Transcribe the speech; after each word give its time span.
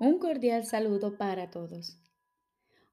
Un 0.00 0.20
cordial 0.20 0.64
saludo 0.64 1.18
para 1.18 1.50
todos. 1.50 1.98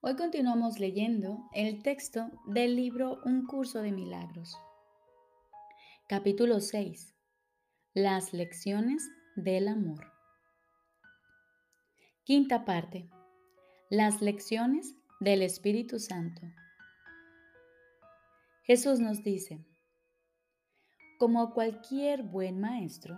Hoy 0.02 0.16
continuamos 0.16 0.80
leyendo 0.80 1.48
el 1.54 1.84
texto 1.84 2.32
del 2.48 2.76
libro 2.76 3.22
Un 3.24 3.46
curso 3.46 3.84
de 3.84 3.92
milagros. 3.92 4.58
Capítulo 6.10 6.60
6. 6.60 7.14
Las 7.94 8.34
lecciones 8.34 9.08
del 9.36 9.68
amor. 9.68 10.12
Quinta 12.24 12.66
parte. 12.66 13.08
Las 13.92 14.24
lecciones 14.24 14.96
del 15.20 15.44
Espíritu 15.44 16.00
Santo. 16.00 16.42
Jesús 18.64 19.00
nos 19.00 19.22
dice, 19.22 19.64
como 21.20 21.54
cualquier 21.54 22.24
buen 22.24 22.60
maestro, 22.60 23.16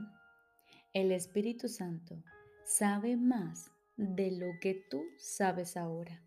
el 0.91 1.13
Espíritu 1.13 1.69
Santo 1.69 2.21
sabe 2.65 3.15
más 3.15 3.71
de 3.97 4.31
lo 4.31 4.59
que 4.61 4.75
tú 4.89 5.03
sabes 5.17 5.75
ahora. 5.75 6.23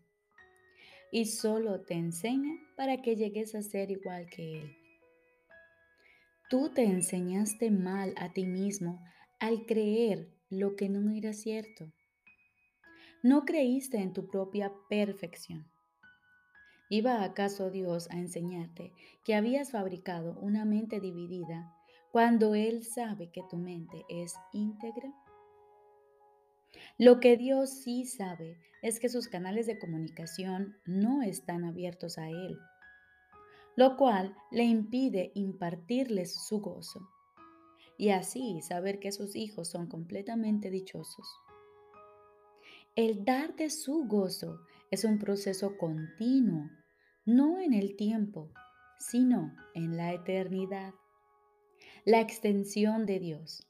Y 1.11 1.25
solo 1.25 1.81
te 1.81 1.95
enseña 1.95 2.53
para 2.77 3.01
que 3.01 3.15
llegues 3.15 3.55
a 3.55 3.61
ser 3.61 3.91
igual 3.91 4.29
que 4.29 4.59
Él. 4.61 4.77
Tú 6.49 6.69
te 6.73 6.83
enseñaste 6.83 7.71
mal 7.71 8.13
a 8.17 8.33
ti 8.33 8.45
mismo 8.45 9.01
al 9.39 9.65
creer 9.65 10.29
lo 10.49 10.75
que 10.75 10.89
no 10.89 11.11
era 11.11 11.33
cierto. 11.33 11.91
No 13.23 13.45
creíste 13.45 13.97
en 13.97 14.13
tu 14.13 14.27
propia 14.27 14.73
perfección. 14.89 15.71
¿Iba 16.89 17.23
acaso 17.23 17.71
Dios 17.71 18.09
a 18.11 18.17
enseñarte 18.17 18.91
que 19.23 19.33
habías 19.35 19.71
fabricado 19.71 20.37
una 20.41 20.65
mente 20.65 20.99
dividida 20.99 21.73
cuando 22.11 22.53
Él 22.53 22.83
sabe 22.83 23.31
que 23.31 23.43
tu 23.49 23.55
mente 23.55 24.03
es 24.09 24.35
íntegra? 24.51 25.13
Lo 26.97 27.19
que 27.19 27.37
Dios 27.37 27.69
sí 27.69 28.05
sabe 28.05 28.57
es 28.81 28.99
que 28.99 29.09
sus 29.09 29.27
canales 29.27 29.67
de 29.67 29.79
comunicación 29.79 30.77
no 30.85 31.21
están 31.21 31.63
abiertos 31.63 32.17
a 32.17 32.29
Él, 32.29 32.57
lo 33.75 33.97
cual 33.97 34.35
le 34.51 34.63
impide 34.63 35.31
impartirles 35.35 36.33
su 36.47 36.59
gozo 36.59 37.09
y 37.97 38.09
así 38.09 38.61
saber 38.61 38.99
que 38.99 39.11
sus 39.11 39.35
hijos 39.35 39.69
son 39.69 39.87
completamente 39.87 40.71
dichosos. 40.71 41.27
El 42.95 43.23
dar 43.23 43.55
de 43.55 43.69
su 43.69 44.05
gozo 44.05 44.59
es 44.89 45.05
un 45.05 45.19
proceso 45.19 45.77
continuo, 45.77 46.69
no 47.25 47.59
en 47.59 47.73
el 47.73 47.95
tiempo, 47.95 48.51
sino 48.99 49.55
en 49.73 49.97
la 49.97 50.13
eternidad. 50.13 50.93
La 52.03 52.19
extensión 52.19 53.05
de 53.05 53.19
Dios, 53.19 53.67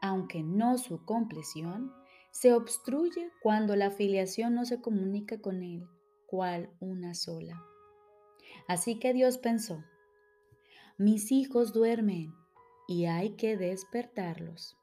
aunque 0.00 0.42
no 0.42 0.78
su 0.78 1.04
compleción, 1.04 1.92
se 2.32 2.54
obstruye 2.54 3.30
cuando 3.42 3.76
la 3.76 3.90
filiación 3.90 4.54
no 4.54 4.64
se 4.64 4.80
comunica 4.80 5.40
con 5.40 5.62
Él, 5.62 5.86
cual 6.26 6.70
una 6.80 7.14
sola. 7.14 7.62
Así 8.66 8.98
que 8.98 9.12
Dios 9.12 9.38
pensó, 9.38 9.84
mis 10.96 11.30
hijos 11.30 11.72
duermen 11.72 12.34
y 12.88 13.04
hay 13.04 13.36
que 13.36 13.56
despertarlos. 13.56 14.76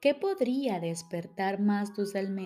¿Qué 0.00 0.14
podría 0.14 0.80
despertar 0.80 1.60
más 1.60 1.92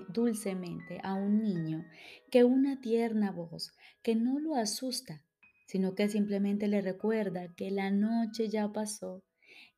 dulcemente 0.08 1.00
a 1.04 1.14
un 1.14 1.42
niño 1.42 1.84
que 2.32 2.42
una 2.42 2.80
tierna 2.80 3.30
voz 3.30 3.72
que 4.02 4.16
no 4.16 4.40
lo 4.40 4.56
asusta, 4.56 5.22
sino 5.66 5.94
que 5.94 6.08
simplemente 6.08 6.66
le 6.66 6.80
recuerda 6.80 7.54
que 7.54 7.70
la 7.70 7.92
noche 7.92 8.48
ya 8.48 8.72
pasó 8.72 9.22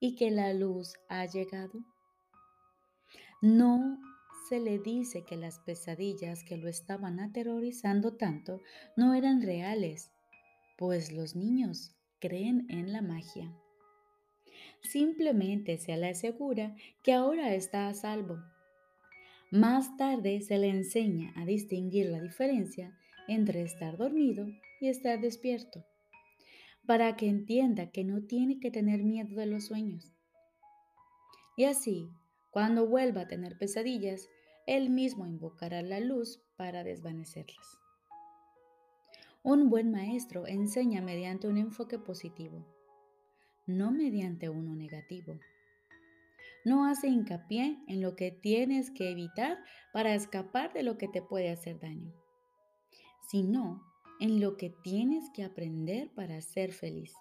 y 0.00 0.16
que 0.16 0.30
la 0.30 0.54
luz 0.54 0.94
ha 1.10 1.26
llegado? 1.26 1.84
No 3.42 4.00
se 4.48 4.60
le 4.60 4.78
dice 4.78 5.24
que 5.24 5.36
las 5.36 5.58
pesadillas 5.58 6.42
que 6.42 6.56
lo 6.56 6.68
estaban 6.68 7.20
aterrorizando 7.20 8.16
tanto 8.16 8.62
no 8.96 9.12
eran 9.12 9.42
reales, 9.42 10.10
pues 10.78 11.12
los 11.12 11.36
niños 11.36 11.94
creen 12.18 12.66
en 12.70 12.92
la 12.92 13.02
magia. 13.02 13.52
Simplemente 14.82 15.78
se 15.78 15.96
le 15.96 16.08
asegura 16.08 16.74
que 17.02 17.12
ahora 17.12 17.54
está 17.54 17.88
a 17.88 17.94
salvo. 17.94 18.38
Más 19.50 19.96
tarde 19.96 20.40
se 20.40 20.58
le 20.58 20.68
enseña 20.68 21.32
a 21.36 21.44
distinguir 21.44 22.06
la 22.06 22.20
diferencia 22.20 22.96
entre 23.28 23.62
estar 23.62 23.96
dormido 23.96 24.46
y 24.80 24.88
estar 24.88 25.20
despierto, 25.20 25.84
para 26.86 27.16
que 27.16 27.28
entienda 27.28 27.90
que 27.90 28.04
no 28.04 28.22
tiene 28.22 28.60
que 28.60 28.70
tener 28.70 29.02
miedo 29.02 29.34
de 29.36 29.46
los 29.46 29.66
sueños. 29.66 30.12
Y 31.56 31.64
así 31.64 32.10
cuando 32.56 32.86
vuelva 32.86 33.20
a 33.20 33.28
tener 33.28 33.58
pesadillas, 33.58 34.30
él 34.66 34.88
mismo 34.88 35.26
invocará 35.26 35.82
la 35.82 36.00
luz 36.00 36.40
para 36.56 36.84
desvanecerlas. 36.84 37.78
Un 39.42 39.68
buen 39.68 39.90
maestro 39.90 40.46
enseña 40.46 41.02
mediante 41.02 41.48
un 41.48 41.58
enfoque 41.58 41.98
positivo, 41.98 42.64
no 43.66 43.92
mediante 43.92 44.48
uno 44.48 44.74
negativo. 44.74 45.38
No 46.64 46.86
hace 46.86 47.08
hincapié 47.08 47.76
en 47.88 48.00
lo 48.00 48.16
que 48.16 48.30
tienes 48.30 48.90
que 48.90 49.10
evitar 49.10 49.58
para 49.92 50.14
escapar 50.14 50.72
de 50.72 50.82
lo 50.82 50.96
que 50.96 51.08
te 51.08 51.20
puede 51.20 51.50
hacer 51.50 51.78
daño, 51.78 52.14
sino 53.28 53.82
en 54.18 54.40
lo 54.40 54.56
que 54.56 54.70
tienes 54.82 55.28
que 55.34 55.44
aprender 55.44 56.10
para 56.14 56.40
ser 56.40 56.72
feliz. 56.72 57.12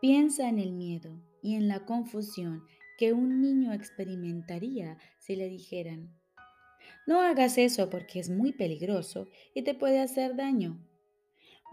Piensa 0.00 0.48
en 0.48 0.58
el 0.58 0.72
miedo 0.72 1.22
y 1.40 1.54
en 1.54 1.68
la 1.68 1.84
confusión 1.84 2.64
que 3.00 3.14
un 3.14 3.40
niño 3.40 3.72
experimentaría 3.72 4.98
si 5.18 5.34
le 5.34 5.48
dijeran, 5.48 6.14
no 7.06 7.22
hagas 7.22 7.56
eso 7.56 7.88
porque 7.88 8.20
es 8.20 8.28
muy 8.28 8.52
peligroso 8.52 9.26
y 9.54 9.62
te 9.62 9.72
puede 9.72 10.00
hacer 10.00 10.36
daño. 10.36 10.86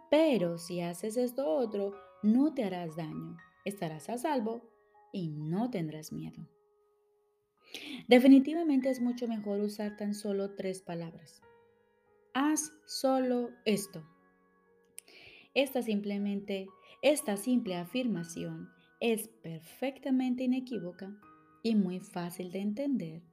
Pero 0.09 0.57
si 0.57 0.79
haces 0.79 1.17
esto 1.17 1.45
otro, 1.45 1.95
no 2.23 2.53
te 2.53 2.63
harás 2.63 2.95
daño, 2.95 3.35
estarás 3.65 4.07
a 4.07 4.17
salvo 4.17 4.71
y 5.11 5.27
no 5.27 5.69
tendrás 5.69 6.13
miedo. 6.13 6.47
Definitivamente 8.07 8.89
es 8.89 9.01
mucho 9.01 9.27
mejor 9.27 9.59
usar 9.59 9.97
tan 9.97 10.13
solo 10.13 10.55
tres 10.55 10.81
palabras. 10.81 11.41
Haz 12.33 12.71
solo 12.85 13.49
esto. 13.65 14.07
Esta 15.53 15.81
simplemente, 15.81 16.69
esta 17.01 17.35
simple 17.35 17.75
afirmación 17.75 18.76
es 18.99 19.27
perfectamente 19.27 20.43
inequívoca 20.43 21.15
y 21.63 21.75
muy 21.75 21.99
fácil 21.99 22.51
de 22.51 22.59
entender 22.59 23.23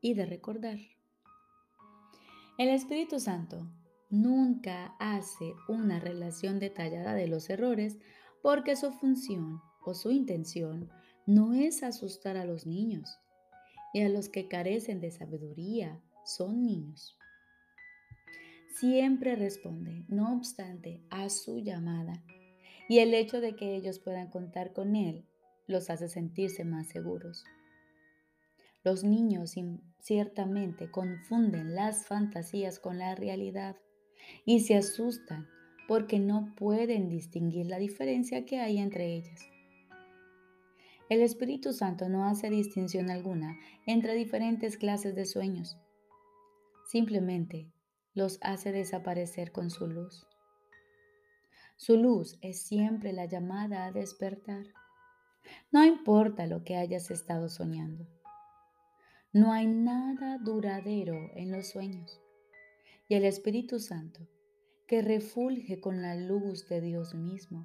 y 0.00 0.14
de 0.14 0.26
recordar. 0.26 0.78
El 2.56 2.68
Espíritu 2.68 3.18
Santo 3.18 3.66
nunca 4.10 4.94
hace 4.98 5.54
una 5.68 6.00
relación 6.00 6.58
detallada 6.58 7.14
de 7.14 7.28
los 7.28 7.50
errores 7.50 7.98
porque 8.42 8.76
su 8.76 8.92
función 8.92 9.60
o 9.84 9.94
su 9.94 10.10
intención 10.10 10.90
no 11.26 11.54
es 11.54 11.82
asustar 11.82 12.36
a 12.36 12.44
los 12.44 12.66
niños 12.66 13.18
y 13.92 14.02
a 14.02 14.08
los 14.08 14.28
que 14.28 14.48
carecen 14.48 15.00
de 15.00 15.10
sabiduría 15.10 16.00
son 16.24 16.64
niños. 16.64 17.16
Siempre 18.78 19.34
responde, 19.34 20.04
no 20.08 20.36
obstante, 20.36 21.02
a 21.10 21.28
su 21.30 21.58
llamada 21.58 22.22
y 22.88 23.00
el 23.00 23.14
hecho 23.14 23.40
de 23.40 23.54
que 23.54 23.76
ellos 23.76 23.98
puedan 23.98 24.28
contar 24.28 24.72
con 24.72 24.96
Él 24.96 25.24
los 25.66 25.90
hace 25.90 26.08
sentirse 26.08 26.64
más 26.64 26.88
seguros. 26.88 27.44
Los 28.82 29.04
niños 29.04 29.54
ciertamente 30.00 30.90
confunden 30.90 31.74
las 31.74 32.06
fantasías 32.06 32.78
con 32.78 32.98
la 32.98 33.14
realidad 33.14 33.76
y 34.44 34.60
se 34.60 34.76
asustan 34.76 35.46
porque 35.86 36.18
no 36.18 36.54
pueden 36.56 37.08
distinguir 37.08 37.66
la 37.66 37.78
diferencia 37.78 38.44
que 38.46 38.60
hay 38.60 38.78
entre 38.78 39.14
ellas. 39.14 39.40
El 41.08 41.22
Espíritu 41.22 41.72
Santo 41.72 42.10
no 42.10 42.26
hace 42.26 42.50
distinción 42.50 43.10
alguna 43.10 43.58
entre 43.86 44.14
diferentes 44.14 44.76
clases 44.76 45.14
de 45.14 45.24
sueños. 45.24 45.78
Simplemente 46.86 47.72
los 48.12 48.38
hace 48.42 48.72
desaparecer 48.72 49.50
con 49.50 49.70
su 49.70 49.86
luz. 49.86 50.27
Su 51.78 51.96
luz 51.96 52.36
es 52.42 52.60
siempre 52.62 53.12
la 53.12 53.26
llamada 53.26 53.86
a 53.86 53.92
despertar. 53.92 54.66
No 55.70 55.84
importa 55.84 56.44
lo 56.48 56.64
que 56.64 56.74
hayas 56.74 57.12
estado 57.12 57.48
soñando. 57.48 58.04
No 59.32 59.52
hay 59.52 59.68
nada 59.68 60.38
duradero 60.38 61.30
en 61.36 61.52
los 61.52 61.68
sueños. 61.68 62.20
Y 63.06 63.14
el 63.14 63.24
Espíritu 63.24 63.78
Santo, 63.78 64.28
que 64.88 65.02
refulge 65.02 65.80
con 65.80 66.02
la 66.02 66.16
luz 66.16 66.68
de 66.68 66.80
Dios 66.80 67.14
mismo, 67.14 67.64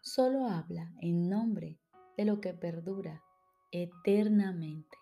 solo 0.00 0.46
habla 0.46 0.94
en 1.02 1.28
nombre 1.28 1.78
de 2.16 2.24
lo 2.24 2.40
que 2.40 2.54
perdura 2.54 3.22
eternamente. 3.72 4.96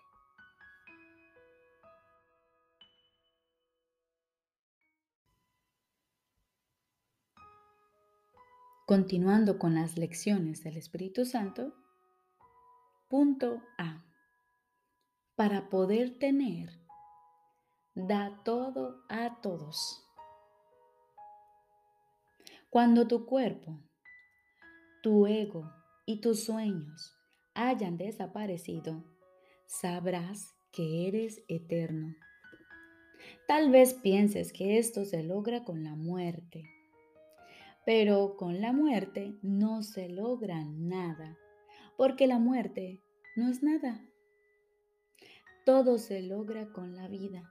Continuando 8.89 9.59
con 9.59 9.75
las 9.75 9.99
lecciones 9.99 10.63
del 10.63 10.75
Espíritu 10.75 11.23
Santo, 11.23 11.75
punto 13.07 13.61
A. 13.77 14.03
Para 15.35 15.69
poder 15.69 16.17
tener 16.17 16.71
da 17.93 18.41
todo 18.43 19.03
a 19.07 19.41
todos. 19.41 20.03
Cuando 22.71 23.07
tu 23.07 23.27
cuerpo, 23.27 23.79
tu 25.03 25.27
ego 25.27 25.71
y 26.07 26.19
tus 26.19 26.43
sueños 26.45 27.15
hayan 27.53 27.95
desaparecido, 27.95 29.03
sabrás 29.67 30.55
que 30.71 31.07
eres 31.07 31.43
eterno. 31.47 32.15
Tal 33.47 33.69
vez 33.69 33.93
pienses 33.93 34.51
que 34.51 34.79
esto 34.79 35.05
se 35.05 35.21
logra 35.21 35.63
con 35.63 35.83
la 35.83 35.93
muerte, 35.93 36.63
pero 37.89 38.35
con 38.37 38.61
la 38.61 38.71
muerte 38.71 39.33
no 39.41 39.81
se 39.81 40.09
logra 40.09 40.63
nada, 40.63 41.39
porque 41.97 42.27
la 42.27 42.37
muerte 42.37 43.01
no 43.35 43.49
es 43.49 43.63
nada. 43.63 44.05
Todo 45.65 45.97
se 45.97 46.21
logra 46.21 46.71
con 46.71 46.95
la 46.95 47.07
vida, 47.07 47.49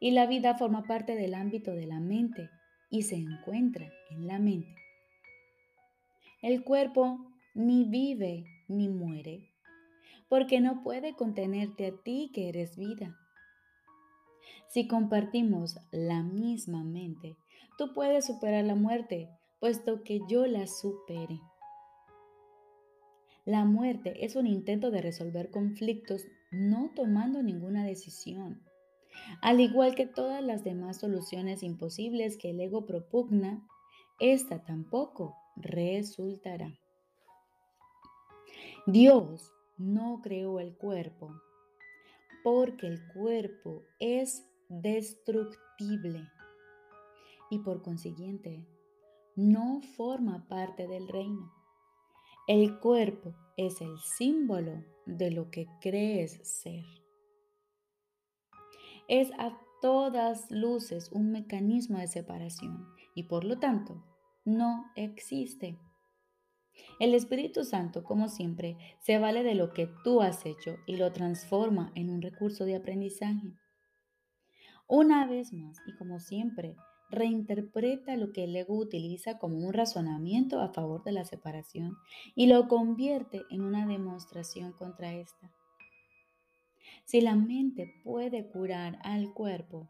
y 0.00 0.10
la 0.10 0.26
vida 0.26 0.56
forma 0.58 0.82
parte 0.82 1.14
del 1.14 1.32
ámbito 1.34 1.70
de 1.76 1.86
la 1.86 2.00
mente 2.00 2.50
y 2.90 3.02
se 3.02 3.14
encuentra 3.14 3.88
en 4.10 4.26
la 4.26 4.40
mente. 4.40 4.74
El 6.42 6.64
cuerpo 6.64 7.20
ni 7.54 7.84
vive 7.84 8.44
ni 8.66 8.88
muere, 8.88 9.48
porque 10.28 10.60
no 10.60 10.82
puede 10.82 11.14
contenerte 11.14 11.86
a 11.86 11.92
ti 12.02 12.32
que 12.34 12.48
eres 12.48 12.76
vida. 12.76 13.16
Si 14.70 14.88
compartimos 14.88 15.78
la 15.92 16.24
misma 16.24 16.82
mente, 16.82 17.36
tú 17.78 17.92
puedes 17.94 18.26
superar 18.26 18.64
la 18.64 18.74
muerte, 18.74 19.28
puesto 19.62 20.02
que 20.02 20.18
yo 20.26 20.44
la 20.48 20.66
supere. 20.66 21.40
La 23.44 23.64
muerte 23.64 24.24
es 24.24 24.34
un 24.34 24.48
intento 24.48 24.90
de 24.90 25.00
resolver 25.00 25.52
conflictos 25.52 26.26
no 26.50 26.90
tomando 26.96 27.44
ninguna 27.44 27.84
decisión. 27.84 28.60
Al 29.40 29.60
igual 29.60 29.94
que 29.94 30.04
todas 30.04 30.42
las 30.42 30.64
demás 30.64 30.98
soluciones 30.98 31.62
imposibles 31.62 32.36
que 32.38 32.50
el 32.50 32.60
ego 32.60 32.86
propugna, 32.86 33.64
esta 34.18 34.64
tampoco 34.64 35.36
resultará. 35.54 36.76
Dios 38.88 39.52
no 39.78 40.22
creó 40.24 40.58
el 40.58 40.76
cuerpo 40.76 41.40
porque 42.42 42.88
el 42.88 42.98
cuerpo 43.14 43.84
es 44.00 44.44
destructible 44.68 46.26
y 47.48 47.60
por 47.60 47.82
consiguiente 47.82 48.66
no 49.36 49.80
forma 49.96 50.46
parte 50.48 50.86
del 50.86 51.08
reino. 51.08 51.52
El 52.46 52.78
cuerpo 52.80 53.34
es 53.56 53.80
el 53.80 53.98
símbolo 54.00 54.84
de 55.06 55.30
lo 55.30 55.50
que 55.50 55.66
crees 55.80 56.40
ser. 56.42 56.84
Es 59.08 59.30
a 59.38 59.58
todas 59.80 60.50
luces 60.50 61.10
un 61.12 61.32
mecanismo 61.32 61.98
de 61.98 62.06
separación 62.06 62.86
y 63.14 63.24
por 63.24 63.44
lo 63.44 63.58
tanto 63.58 64.04
no 64.44 64.84
existe. 64.96 65.78
El 66.98 67.14
Espíritu 67.14 67.64
Santo, 67.64 68.02
como 68.02 68.28
siempre, 68.28 68.76
se 69.00 69.18
vale 69.18 69.42
de 69.42 69.54
lo 69.54 69.72
que 69.72 69.88
tú 70.04 70.22
has 70.22 70.46
hecho 70.46 70.76
y 70.86 70.96
lo 70.96 71.12
transforma 71.12 71.92
en 71.94 72.10
un 72.10 72.22
recurso 72.22 72.64
de 72.64 72.76
aprendizaje. 72.76 73.52
Una 74.86 75.26
vez 75.26 75.52
más, 75.52 75.78
y 75.86 75.94
como 75.96 76.18
siempre, 76.18 76.76
reinterpreta 77.12 78.16
lo 78.16 78.32
que 78.32 78.44
el 78.44 78.56
ego 78.56 78.76
utiliza 78.76 79.38
como 79.38 79.58
un 79.58 79.72
razonamiento 79.72 80.60
a 80.60 80.72
favor 80.72 81.04
de 81.04 81.12
la 81.12 81.24
separación 81.24 81.96
y 82.34 82.46
lo 82.46 82.66
convierte 82.66 83.42
en 83.50 83.60
una 83.60 83.86
demostración 83.86 84.72
contra 84.72 85.14
esta. 85.14 85.52
Si 87.04 87.20
la 87.20 87.36
mente 87.36 87.92
puede 88.02 88.48
curar 88.48 88.98
al 89.02 89.32
cuerpo, 89.32 89.86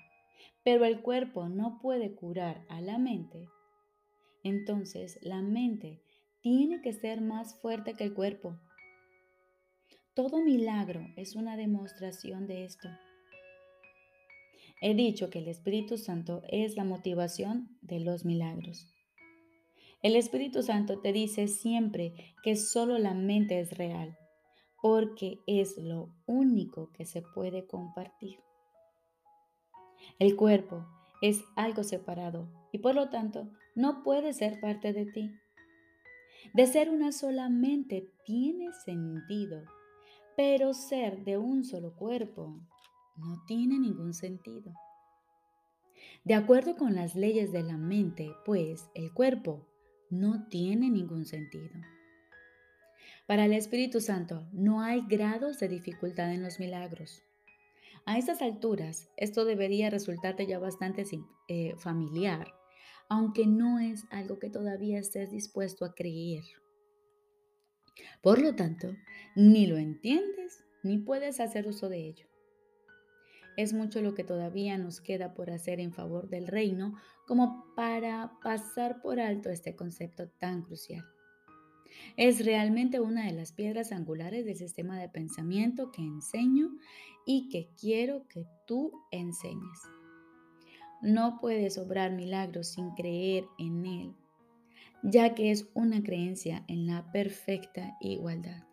pero 0.65 0.85
el 0.85 1.01
cuerpo 1.01 1.49
no 1.49 1.79
puede 1.81 2.15
curar 2.15 2.65
a 2.69 2.81
la 2.81 2.99
mente, 2.99 3.49
entonces 4.43 5.19
la 5.23 5.41
mente 5.41 6.03
tiene 6.41 6.83
que 6.83 6.93
ser 6.93 7.21
más 7.21 7.55
fuerte 7.61 7.95
que 7.95 8.05
el 8.05 8.15
cuerpo. 8.15 8.59
Todo 10.15 10.43
milagro 10.43 11.07
es 11.17 11.37
una 11.37 11.57
demostración 11.57 12.47
de 12.47 12.65
esto. 12.65 12.89
He 14.85 14.97
dicho 14.97 15.31
que 15.31 15.39
el 15.39 15.47
Espíritu 15.47 15.97
Santo 15.97 16.43
es 16.49 16.75
la 16.75 16.83
motivación 16.83 17.79
de 17.83 18.01
los 18.01 18.25
milagros. 18.25 18.89
El 20.03 20.17
Espíritu 20.17 20.65
Santo 20.65 20.99
te 20.99 21.13
dice 21.13 21.47
siempre 21.47 22.35
que 22.43 22.57
solo 22.57 22.99
la 22.99 23.15
mente 23.15 23.61
es 23.61 23.79
real, 23.79 24.19
porque 24.83 25.39
es 25.47 25.79
lo 25.79 26.13
único 26.27 26.91
que 26.91 27.07
se 27.07 27.23
puede 27.23 27.65
compartir. 27.69 28.41
El 30.19 30.35
cuerpo 30.35 30.85
es 31.21 31.45
algo 31.55 31.85
separado 31.85 32.49
y 32.73 32.79
por 32.79 32.97
lo 32.97 33.09
tanto 33.09 33.49
no 33.77 34.03
puede 34.03 34.33
ser 34.33 34.59
parte 34.61 34.93
de 34.93 35.07
ti. 35.07 35.31
De 36.55 36.67
ser 36.67 36.91
una 36.91 37.13
sola 37.13 37.49
mente 37.49 38.11
tiene 38.25 38.73
sentido, 38.85 39.63
pero 40.37 40.75
ser 40.75 41.23
de 41.23 41.39
un 41.39 41.63
solo 41.63 41.95
cuerpo 41.95 42.67
no 43.25 43.43
tiene 43.47 43.79
ningún 43.79 44.15
sentido. 44.15 44.73
De 46.25 46.35
acuerdo 46.35 46.77
con 46.77 46.95
las 46.95 47.15
leyes 47.15 47.53
de 47.53 47.63
la 47.63 47.77
mente, 47.77 48.35
pues 48.45 48.89
el 48.95 49.13
cuerpo 49.13 49.67
no 50.11 50.47
tiene 50.49 50.91
ningún 50.91 51.25
sentido. 51.25 51.75
Para 53.27 53.47
el 53.47 53.53
Espíritu 53.53 54.01
Santo 54.01 54.47
no 54.53 54.83
hay 54.83 55.05
grados 55.09 55.59
de 55.59 55.69
dificultad 55.69 56.33
en 56.33 56.43
los 56.43 56.61
milagros. 56.61 57.23
A 58.05 58.19
estas 58.19 58.43
alturas, 58.43 59.09
esto 59.17 59.45
debería 59.45 59.89
resultarte 59.89 60.47
ya 60.47 60.59
bastante 60.59 61.05
eh, 61.49 61.75
familiar, 61.79 62.53
aunque 63.09 63.47
no 63.47 63.79
es 63.79 64.05
algo 64.11 64.39
que 64.39 64.51
todavía 64.51 64.99
estés 64.99 65.31
dispuesto 65.31 65.85
a 65.85 65.95
creer. 65.95 66.45
Por 68.23 68.41
lo 68.41 68.55
tanto, 68.55 68.95
ni 69.37 69.67
lo 69.67 69.77
entiendes 69.77 70.65
ni 70.83 70.99
puedes 70.99 71.41
hacer 71.41 71.69
uso 71.69 71.89
de 71.89 72.09
ello. 72.09 72.32
Es 73.57 73.73
mucho 73.73 74.01
lo 74.01 74.15
que 74.15 74.25
todavía 74.25 74.79
nos 74.79 75.01
queda 75.01 75.35
por 75.35 75.51
hacer 75.51 75.81
en 75.81 75.93
favor 75.93 76.29
del 76.29 76.47
reino 76.47 76.95
como 77.27 77.67
para 77.77 78.33
pasar 78.43 79.01
por 79.03 79.21
alto 79.21 79.51
este 79.51 79.77
concepto 79.77 80.29
tan 80.29 80.63
crucial. 80.63 81.05
Es 82.17 82.45
realmente 82.45 83.01
una 83.01 83.27
de 83.27 83.33
las 83.33 83.53
piedras 83.53 83.93
angulares 83.93 84.47
del 84.47 84.57
sistema 84.57 84.99
de 84.99 85.09
pensamiento 85.09 85.93
que 85.93 86.03
enseño 86.03 86.71
y 87.27 87.49
que 87.49 87.69
quiero 87.79 88.27
que 88.29 88.47
tú 88.67 88.93
enseñes. 89.11 89.79
No 91.03 91.39
puedes 91.41 91.79
obrar 91.79 92.13
milagros 92.13 92.69
sin 92.69 92.91
creer 92.93 93.45
en 93.59 93.85
Él, 93.85 94.15
ya 95.03 95.35
que 95.35 95.51
es 95.51 95.69
una 95.75 96.03
creencia 96.03 96.65
en 96.69 96.87
la 96.87 97.11
perfecta 97.13 97.97
igualdad. 98.01 98.72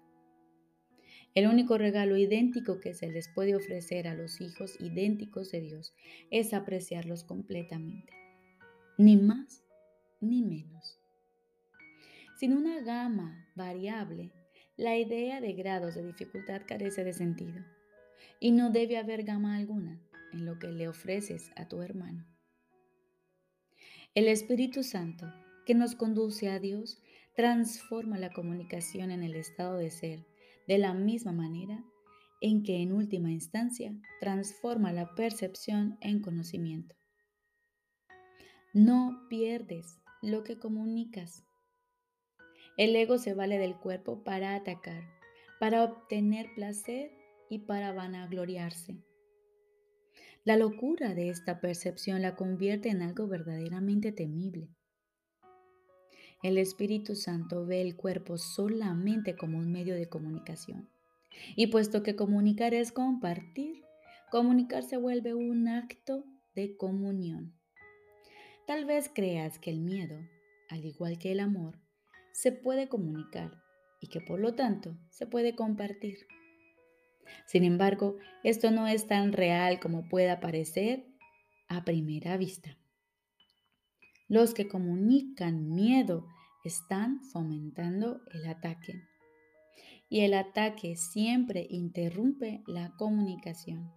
El 1.39 1.48
único 1.48 1.77
regalo 1.77 2.17
idéntico 2.17 2.81
que 2.81 2.93
se 2.93 3.10
les 3.10 3.29
puede 3.29 3.55
ofrecer 3.55 4.10
a 4.10 4.13
los 4.13 4.41
hijos 4.41 4.75
idénticos 4.81 5.51
de 5.51 5.62
Dios 5.62 5.93
es 6.31 6.53
apreciarlos 6.53 7.24
completamente, 7.24 8.12
ni 8.98 9.15
más 9.15 9.63
ni 10.19 10.41
menos. 10.41 11.00
Sin 12.38 12.51
una 12.51 12.81
gama 12.81 13.48
variable, 13.55 14.34
la 14.75 14.98
idea 14.98 15.39
de 15.39 15.53
grados 15.53 15.96
de 15.96 16.05
dificultad 16.05 16.63
carece 16.67 17.05
de 17.05 17.13
sentido 17.13 17.63
y 18.41 18.51
no 18.51 18.69
debe 18.69 18.98
haber 18.98 19.24
gama 19.24 19.55
alguna 19.55 19.98
en 20.34 20.46
lo 20.46 20.60
que 20.60 20.67
le 20.67 20.89
ofreces 20.89 21.51
a 21.55 21.69
tu 21.69 21.81
hermano. 21.81 22.27
El 24.13 24.27
Espíritu 24.27 24.84
Santo 24.84 25.34
que 25.65 25.74
nos 25.74 25.96
conduce 25.96 26.50
a 26.50 26.60
Dios 26.60 27.01
transforma 27.34 28.17
la 28.17 28.34
comunicación 28.34 29.10
en 29.10 29.24
el 29.24 29.38
estado 29.38 29.77
de 29.77 29.89
ser 29.89 30.28
de 30.69 30.77
la 30.77 30.93
misma 30.93 31.31
manera 31.31 31.83
en 32.41 32.61
que 32.61 32.83
en 32.83 32.93
última 32.93 33.31
instancia 33.31 33.91
transforma 34.19 34.93
la 34.93 35.15
percepción 35.15 35.97
en 35.99 36.21
conocimiento. 36.21 36.95
No 38.71 39.25
pierdes 39.29 39.99
lo 40.21 40.43
que 40.43 40.59
comunicas. 40.59 41.43
El 42.77 42.95
ego 42.95 43.17
se 43.17 43.33
vale 43.33 43.57
del 43.57 43.77
cuerpo 43.77 44.23
para 44.23 44.53
atacar, 44.53 45.01
para 45.59 45.83
obtener 45.83 46.53
placer 46.53 47.09
y 47.49 47.57
para 47.57 47.91
vanagloriarse. 47.91 49.01
La 50.43 50.55
locura 50.55 51.15
de 51.15 51.29
esta 51.29 51.61
percepción 51.61 52.21
la 52.21 52.35
convierte 52.35 52.89
en 52.89 53.01
algo 53.01 53.27
verdaderamente 53.27 54.11
temible. 54.11 54.69
El 56.41 56.58
Espíritu 56.58 57.15
Santo 57.15 57.65
ve 57.65 57.81
el 57.81 57.98
cuerpo 57.98 58.38
solamente 58.38 59.36
como 59.36 59.58
un 59.58 59.72
medio 59.74 59.96
de 59.96 60.08
comunicación. 60.08 60.89
Y 61.58 61.67
puesto 61.67 62.01
que 62.01 62.15
comunicar 62.15 62.74
es 62.74 62.93
compartir, 62.93 63.84
comunicar 64.31 64.84
se 64.84 64.96
vuelve 64.96 65.34
un 65.34 65.67
acto 65.67 66.24
de 66.55 66.77
comunión. 66.77 67.53
Tal 68.65 68.86
vez 68.86 69.12
creas 69.13 69.60
que 69.60 69.69
el 69.69 69.81
miedo, 69.81 70.17
al 70.69 70.86
igual 70.86 71.17
que 71.17 71.34
el 71.34 71.41
amor, 71.41 71.77
se 72.31 72.53
puede 72.53 72.88
comunicar 72.88 73.51
y 74.00 74.08
que 74.08 74.22
por 74.22 74.39
lo 74.39 74.55
tanto 74.55 74.98
se 75.10 75.27
puede 75.27 75.55
compartir. 75.55 76.19
Sin 77.48 77.65
embargo, 77.65 78.15
esto 78.43 78.72
no 78.72 78.88
es 78.88 79.08
tan 79.08 79.34
real 79.34 79.81
como 79.81 80.08
pueda 80.08 80.39
parecer 80.39 81.05
a 81.67 81.84
primera 81.84 82.38
vista. 82.38 82.77
Los 84.29 84.53
que 84.53 84.67
comunican 84.67 85.74
miedo 85.74 86.27
están 86.63 87.24
fomentando 87.24 88.21
el 88.31 88.45
ataque. 88.45 89.01
Y 90.07 90.19
el 90.19 90.36
ataque 90.36 90.95
siempre 90.95 91.65
interrumpe 91.67 92.62
la 92.67 92.95
comunicación, 92.95 93.91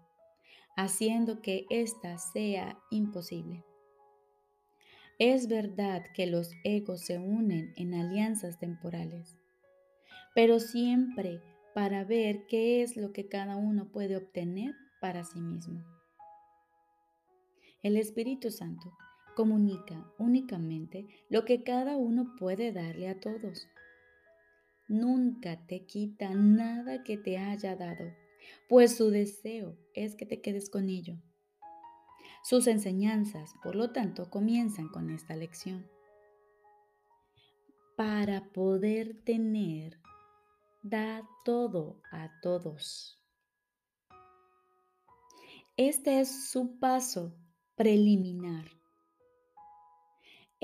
haciendo 0.74 1.42
que 1.42 1.66
ésta 1.68 2.16
sea 2.16 2.78
imposible. 2.90 3.62
Es 5.18 5.48
verdad 5.48 6.02
que 6.14 6.26
los 6.26 6.50
egos 6.64 7.02
se 7.02 7.18
unen 7.18 7.74
en 7.76 7.92
alianzas 7.92 8.58
temporales, 8.58 9.36
pero 10.34 10.60
siempre 10.60 11.42
para 11.74 12.04
ver 12.04 12.46
qué 12.46 12.82
es 12.82 12.96
lo 12.96 13.12
que 13.12 13.28
cada 13.28 13.56
uno 13.56 13.92
puede 13.92 14.16
obtener 14.16 14.74
para 15.02 15.24
sí 15.24 15.40
mismo. 15.40 15.84
El 17.82 17.98
Espíritu 17.98 18.50
Santo 18.50 18.96
comunica 19.34 20.12
únicamente 20.18 21.06
lo 21.28 21.44
que 21.44 21.62
cada 21.62 21.96
uno 21.96 22.34
puede 22.38 22.72
darle 22.72 23.08
a 23.08 23.20
todos. 23.20 23.68
Nunca 24.88 25.64
te 25.66 25.86
quita 25.86 26.34
nada 26.34 27.02
que 27.02 27.16
te 27.16 27.38
haya 27.38 27.76
dado, 27.76 28.12
pues 28.68 28.96
su 28.96 29.10
deseo 29.10 29.76
es 29.94 30.14
que 30.14 30.26
te 30.26 30.40
quedes 30.40 30.68
con 30.68 30.88
ello. 30.88 31.16
Sus 32.42 32.66
enseñanzas, 32.66 33.54
por 33.62 33.76
lo 33.76 33.92
tanto, 33.92 34.28
comienzan 34.28 34.88
con 34.88 35.10
esta 35.10 35.36
lección. 35.36 35.86
Para 37.96 38.52
poder 38.52 39.22
tener, 39.24 40.00
da 40.82 41.22
todo 41.44 42.02
a 42.10 42.30
todos. 42.42 43.22
Este 45.76 46.20
es 46.20 46.50
su 46.50 46.78
paso 46.78 47.34
preliminar. 47.76 48.81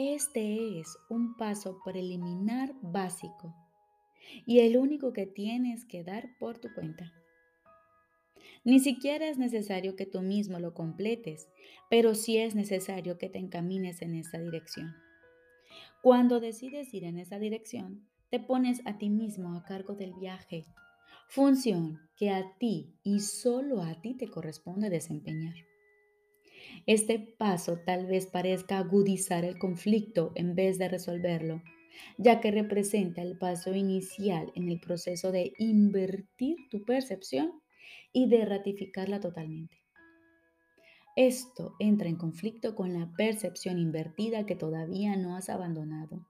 Este 0.00 0.78
es 0.78 0.96
un 1.08 1.36
paso 1.36 1.80
preliminar 1.84 2.72
básico 2.82 3.52
y 4.46 4.60
el 4.60 4.76
único 4.76 5.12
que 5.12 5.26
tienes 5.26 5.84
que 5.84 6.04
dar 6.04 6.38
por 6.38 6.56
tu 6.60 6.72
cuenta. 6.72 7.12
Ni 8.62 8.78
siquiera 8.78 9.28
es 9.28 9.38
necesario 9.38 9.96
que 9.96 10.06
tú 10.06 10.22
mismo 10.22 10.60
lo 10.60 10.72
completes, 10.72 11.48
pero 11.90 12.14
sí 12.14 12.38
es 12.38 12.54
necesario 12.54 13.18
que 13.18 13.28
te 13.28 13.40
encamines 13.40 14.00
en 14.00 14.14
esa 14.14 14.38
dirección. 14.38 14.94
Cuando 16.00 16.38
decides 16.38 16.94
ir 16.94 17.02
en 17.02 17.18
esa 17.18 17.40
dirección, 17.40 18.06
te 18.30 18.38
pones 18.38 18.80
a 18.84 18.98
ti 18.98 19.10
mismo 19.10 19.56
a 19.56 19.64
cargo 19.64 19.96
del 19.96 20.14
viaje, 20.14 20.64
función 21.28 21.98
que 22.16 22.30
a 22.30 22.56
ti 22.58 22.94
y 23.02 23.18
solo 23.18 23.82
a 23.82 24.00
ti 24.00 24.14
te 24.14 24.28
corresponde 24.28 24.90
desempeñar. 24.90 25.56
Este 26.86 27.18
paso 27.18 27.78
tal 27.84 28.06
vez 28.06 28.26
parezca 28.26 28.78
agudizar 28.78 29.44
el 29.44 29.58
conflicto 29.58 30.32
en 30.34 30.54
vez 30.54 30.78
de 30.78 30.88
resolverlo, 30.88 31.62
ya 32.16 32.40
que 32.40 32.50
representa 32.50 33.22
el 33.22 33.36
paso 33.36 33.74
inicial 33.74 34.52
en 34.54 34.68
el 34.68 34.80
proceso 34.80 35.32
de 35.32 35.52
invertir 35.58 36.56
tu 36.70 36.84
percepción 36.84 37.52
y 38.12 38.28
de 38.28 38.44
ratificarla 38.44 39.20
totalmente. 39.20 39.76
Esto 41.16 41.74
entra 41.80 42.08
en 42.08 42.16
conflicto 42.16 42.76
con 42.76 42.92
la 42.92 43.12
percepción 43.16 43.78
invertida 43.78 44.46
que 44.46 44.54
todavía 44.54 45.16
no 45.16 45.36
has 45.36 45.48
abandonado, 45.48 46.24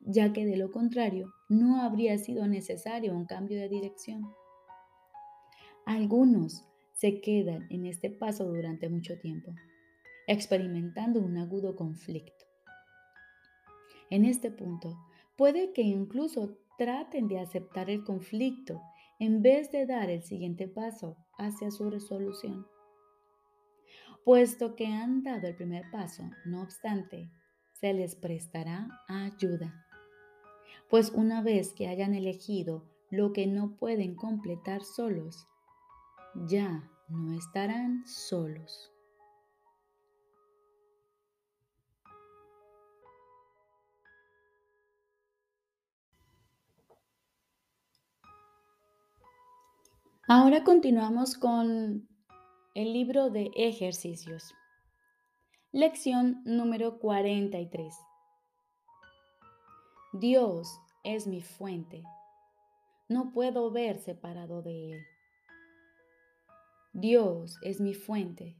ya 0.00 0.32
que 0.32 0.46
de 0.46 0.56
lo 0.56 0.70
contrario 0.70 1.32
no 1.48 1.82
habría 1.82 2.16
sido 2.16 2.46
necesario 2.46 3.14
un 3.14 3.26
cambio 3.26 3.58
de 3.60 3.68
dirección. 3.68 4.32
Algunos 5.84 6.64
se 6.94 7.20
quedan 7.20 7.66
en 7.70 7.86
este 7.86 8.10
paso 8.10 8.46
durante 8.46 8.88
mucho 8.88 9.18
tiempo, 9.18 9.54
experimentando 10.30 11.18
un 11.18 11.36
agudo 11.38 11.74
conflicto. 11.74 12.44
En 14.10 14.24
este 14.24 14.52
punto, 14.52 14.96
puede 15.36 15.72
que 15.72 15.82
incluso 15.82 16.56
traten 16.78 17.26
de 17.26 17.40
aceptar 17.40 17.90
el 17.90 18.04
conflicto 18.04 18.80
en 19.18 19.42
vez 19.42 19.72
de 19.72 19.86
dar 19.86 20.08
el 20.08 20.22
siguiente 20.22 20.68
paso 20.68 21.16
hacia 21.36 21.72
su 21.72 21.90
resolución. 21.90 22.64
Puesto 24.24 24.76
que 24.76 24.86
han 24.86 25.24
dado 25.24 25.48
el 25.48 25.56
primer 25.56 25.90
paso, 25.90 26.30
no 26.44 26.62
obstante, 26.62 27.28
se 27.72 27.92
les 27.92 28.14
prestará 28.14 28.88
ayuda. 29.08 29.84
Pues 30.88 31.10
una 31.10 31.42
vez 31.42 31.72
que 31.72 31.88
hayan 31.88 32.14
elegido 32.14 32.84
lo 33.10 33.32
que 33.32 33.48
no 33.48 33.76
pueden 33.76 34.14
completar 34.14 34.84
solos, 34.84 35.48
ya 36.46 36.88
no 37.08 37.36
estarán 37.36 38.06
solos. 38.06 38.92
Ahora 50.32 50.62
continuamos 50.62 51.34
con 51.36 52.08
el 52.76 52.92
libro 52.92 53.30
de 53.30 53.50
ejercicios. 53.56 54.54
Lección 55.72 56.40
número 56.44 57.00
43. 57.00 57.92
Dios 60.12 60.78
es 61.02 61.26
mi 61.26 61.40
fuente. 61.40 62.04
No 63.08 63.32
puedo 63.32 63.72
ver 63.72 63.98
separado 63.98 64.62
de 64.62 64.92
Él. 64.92 65.00
Dios 66.92 67.58
es 67.62 67.80
mi 67.80 67.94
fuente. 67.94 68.56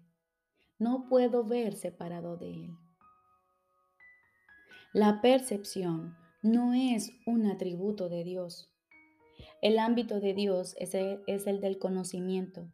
No 0.81 1.07
puedo 1.09 1.45
ver 1.45 1.77
separado 1.77 2.37
de 2.37 2.51
Él. 2.65 2.71
La 4.93 5.21
percepción 5.21 6.17
no 6.43 6.75
es 6.75 7.13
un 7.27 7.47
atributo 7.47 8.09
de 8.09 8.25
Dios 8.25 8.70
el 9.63 9.79
ámbito 9.79 10.21
de 10.21 10.35
Dios 10.35 10.75
es 10.79 10.95
el, 10.95 11.61
del 11.61 11.79
conocimiento. 11.79 12.69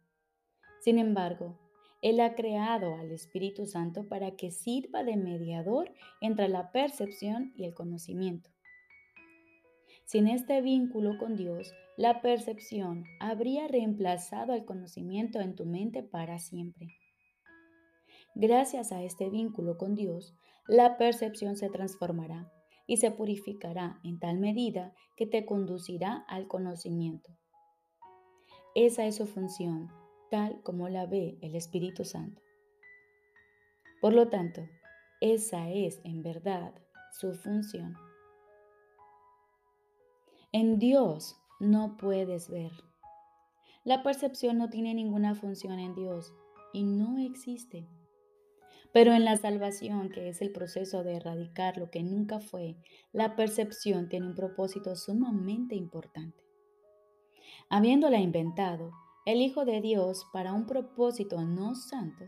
Sin 0.81 0.99
embargo, 0.99 1.57
Él 2.01 2.19
ha 2.19 2.35
creado 2.35 2.95
al 2.95 3.11
Espíritu 3.11 3.65
Santo 3.65 4.07
para 4.07 4.31
que 4.31 4.51
sirva 4.51 5.03
de 5.03 5.17
mediador 5.17 5.91
entre 6.21 6.47
la 6.47 6.71
percepción 6.71 7.53
y 7.55 7.65
el 7.65 7.73
conocimiento. 7.73 8.49
Sin 10.05 10.27
este 10.27 10.61
vínculo 10.61 11.17
con 11.17 11.35
Dios, 11.35 11.73
la 11.97 12.21
percepción 12.21 13.03
habría 13.19 13.67
reemplazado 13.67 14.53
al 14.53 14.63
conocimiento 14.65 15.41
en 15.41 15.55
tu 15.55 15.65
mente 15.65 16.03
para 16.03 16.39
siempre. 16.39 16.87
Gracias 18.35 18.91
a 18.91 19.03
este 19.03 19.29
vínculo 19.29 19.77
con 19.77 19.95
Dios, 19.95 20.35
la 20.67 20.97
percepción 20.97 21.57
se 21.57 21.69
transformará 21.69 22.51
y 22.87 22.97
se 22.97 23.11
purificará 23.11 23.99
en 24.03 24.17
tal 24.19 24.39
medida 24.39 24.95
que 25.15 25.27
te 25.27 25.45
conducirá 25.45 26.25
al 26.27 26.47
conocimiento. 26.47 27.29
Esa 28.73 29.05
es 29.05 29.17
su 29.17 29.27
función, 29.27 29.91
tal 30.31 30.61
como 30.63 30.87
la 30.89 31.05
ve 31.05 31.37
el 31.41 31.55
Espíritu 31.55 32.05
Santo. 32.05 32.41
Por 34.01 34.13
lo 34.13 34.29
tanto, 34.29 34.61
esa 35.19 35.69
es 35.69 35.99
en 36.03 36.23
verdad 36.23 36.73
su 37.11 37.33
función. 37.33 37.95
En 40.51 40.79
Dios 40.79 41.35
no 41.59 41.97
puedes 41.97 42.49
ver. 42.49 42.71
La 43.83 44.03
percepción 44.03 44.57
no 44.57 44.69
tiene 44.69 44.93
ninguna 44.93 45.33
función 45.33 45.79
en 45.79 45.95
Dios 45.95 46.33
y 46.73 46.83
no 46.83 47.17
existe. 47.17 47.87
Pero 48.93 49.13
en 49.13 49.25
la 49.25 49.37
salvación, 49.37 50.09
que 50.09 50.29
es 50.29 50.41
el 50.41 50.51
proceso 50.51 51.03
de 51.03 51.15
erradicar 51.15 51.77
lo 51.77 51.89
que 51.91 52.03
nunca 52.03 52.39
fue, 52.39 52.77
la 53.11 53.35
percepción 53.35 54.09
tiene 54.09 54.27
un 54.27 54.35
propósito 54.35 54.95
sumamente 54.95 55.75
importante. 55.75 56.43
Habiéndola 57.69 58.19
inventado, 58.19 58.91
el 59.25 59.41
Hijo 59.41 59.65
de 59.65 59.81
Dios, 59.81 60.25
para 60.31 60.53
un 60.53 60.65
propósito 60.65 61.41
no 61.41 61.75
santo, 61.75 62.25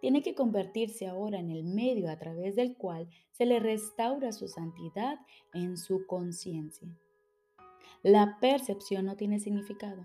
tiene 0.00 0.22
que 0.22 0.34
convertirse 0.34 1.06
ahora 1.06 1.38
en 1.38 1.50
el 1.50 1.64
medio 1.64 2.10
a 2.10 2.18
través 2.18 2.54
del 2.54 2.76
cual 2.76 3.08
se 3.32 3.46
le 3.46 3.58
restaura 3.58 4.30
su 4.32 4.46
santidad 4.46 5.18
en 5.54 5.76
su 5.76 6.06
conciencia. 6.06 6.88
La 8.02 8.38
percepción 8.40 9.06
no 9.06 9.16
tiene 9.16 9.40
significado. 9.40 10.04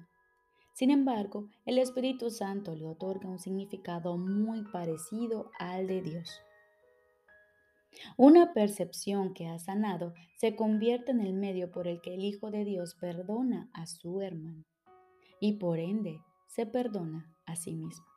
Sin 0.82 0.90
embargo, 0.90 1.48
el 1.68 1.78
Espíritu 1.78 2.32
Santo 2.32 2.74
le 2.74 2.88
otorga 2.88 3.30
un 3.30 3.38
significado 3.38 4.18
muy 4.18 4.64
parecido 4.64 5.52
al 5.60 5.86
de 5.86 6.02
Dios. 6.02 6.42
Una 8.18 8.52
percepción 8.52 9.36
que 9.36 9.48
ha 9.48 9.60
sanado 9.60 10.16
se 10.38 10.56
convierte 10.56 11.12
en 11.12 11.22
el 11.22 11.34
medio 11.34 11.70
por 11.70 11.88
el 11.88 12.02
que 12.02 12.16
el 12.16 12.24
Hijo 12.24 12.50
de 12.50 12.66
Dios 12.66 12.96
perdona 13.00 13.70
a 13.76 13.86
su 13.86 14.22
hermano 14.22 14.66
y 15.40 15.60
por 15.60 15.78
ende 15.78 16.20
se 16.48 16.66
perdona 16.66 17.32
a 17.46 17.56
sí 17.56 17.76
mismo. 17.76 18.08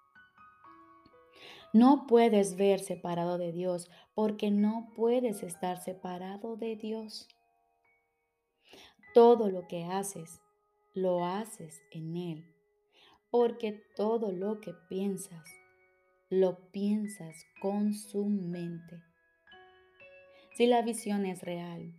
No 1.75 2.07
puedes 2.07 2.57
ver 2.57 2.81
separado 2.81 3.37
de 3.37 3.53
Dios 3.53 3.91
porque 4.15 4.51
no 4.51 4.91
puedes 4.97 5.43
estar 5.43 5.83
separado 5.83 6.57
de 6.57 6.77
Dios. 6.77 7.29
Todo 9.13 9.51
lo 9.51 9.69
que 9.69 9.85
haces 9.85 10.41
lo 10.95 11.25
haces 11.25 11.83
en 11.91 12.17
Él, 12.17 12.54
porque 13.37 13.83
todo 13.97 14.31
lo 14.31 14.61
que 14.61 14.73
piensas, 14.89 15.43
lo 16.31 16.71
piensas 16.71 17.35
con 17.61 17.93
su 17.93 18.27
mente. 18.27 19.03
Si 20.57 20.69
la 20.69 20.83
visión 20.83 21.27
es 21.27 21.43
real, 21.43 21.97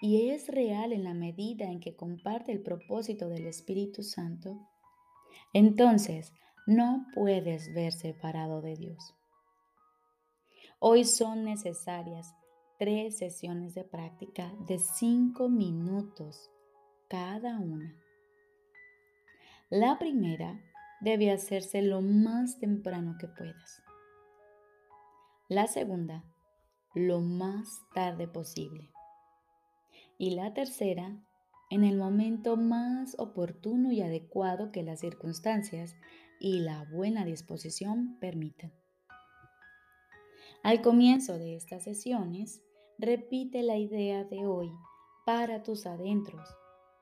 y 0.00 0.30
es 0.30 0.46
real 0.46 0.92
en 0.92 1.02
la 1.02 1.12
medida 1.12 1.64
en 1.64 1.80
que 1.80 1.96
comparte 1.96 2.52
el 2.52 2.62
propósito 2.62 3.28
del 3.28 3.48
Espíritu 3.48 4.04
Santo, 4.04 4.60
entonces 5.52 6.32
no 6.68 7.04
puedes 7.16 7.74
ver 7.74 7.92
separado 7.92 8.62
de 8.62 8.76
Dios. 8.76 9.12
Hoy 10.78 11.04
son 11.04 11.42
necesarias 11.42 12.32
tres 12.78 13.18
sesiones 13.18 13.74
de 13.74 13.82
práctica 13.82 14.54
de 14.68 14.78
cinco 14.78 15.48
minutos 15.48 16.48
cada 17.08 17.58
una. 17.58 17.92
La 19.68 19.98
primera 19.98 20.62
debe 21.00 21.30
hacerse 21.30 21.82
lo 21.82 22.00
más 22.00 22.58
temprano 22.58 23.16
que 23.18 23.28
puedas. 23.28 23.82
La 25.48 25.66
segunda, 25.66 26.24
lo 26.94 27.20
más 27.20 27.68
tarde 27.94 28.26
posible. 28.26 28.90
Y 30.18 30.30
la 30.30 30.54
tercera, 30.54 31.16
en 31.70 31.84
el 31.84 31.96
momento 31.96 32.56
más 32.56 33.14
oportuno 33.18 33.92
y 33.92 34.00
adecuado 34.00 34.72
que 34.72 34.82
las 34.82 35.00
circunstancias 35.00 35.94
y 36.40 36.60
la 36.60 36.84
buena 36.90 37.24
disposición 37.24 38.18
permitan. 38.18 38.72
Al 40.62 40.82
comienzo 40.82 41.38
de 41.38 41.54
estas 41.54 41.84
sesiones, 41.84 42.60
repite 42.98 43.62
la 43.62 43.76
idea 43.76 44.24
de 44.24 44.46
hoy 44.46 44.72
para 45.24 45.62
tus 45.62 45.86
adentros 45.86 46.48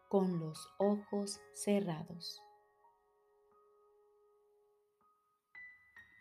con 0.08 0.38
los 0.38 0.58
ojos 0.78 1.40
cerrados. 1.54 2.43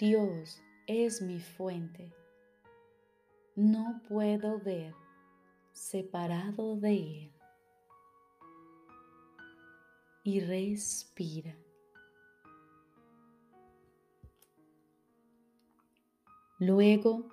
Dios 0.03 0.61
es 0.85 1.21
mi 1.21 1.39
fuente. 1.39 2.11
No 3.55 4.01
puedo 4.09 4.59
ver 4.59 4.93
separado 5.71 6.75
de 6.75 7.21
Él. 7.23 7.33
Y 10.25 10.41
respira. 10.41 11.55
Luego, 16.59 17.29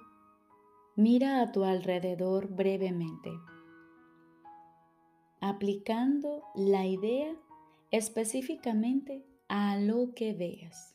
mira 0.95 1.43
a 1.43 1.51
tu 1.51 1.65
alrededor 1.65 2.55
brevemente, 2.55 3.33
aplicando 5.41 6.45
la 6.55 6.87
idea 6.87 7.35
específicamente 7.91 9.27
a 9.49 9.77
lo 9.77 10.15
que 10.15 10.35
veas. 10.35 10.90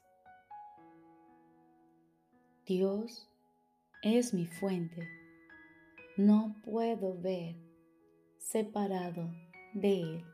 Dios 2.65 3.29
es 4.01 4.34
mi 4.34 4.48
fuente. 4.48 5.07
No 6.17 6.55
puedo 6.63 7.15
ver 7.15 7.55
separado 8.39 9.31
de 9.75 10.01
Él. 10.01 10.25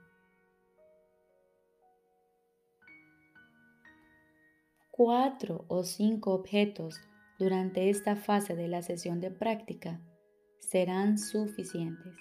Cuatro 4.91 5.65
o 5.67 5.83
cinco 5.83 6.31
objetos 6.33 7.01
durante 7.37 7.89
esta 7.89 8.15
fase 8.15 8.55
de 8.55 8.69
la 8.69 8.81
sesión 8.81 9.19
de 9.19 9.31
práctica 9.31 9.99
serán 10.59 11.17
suficientes. 11.17 12.15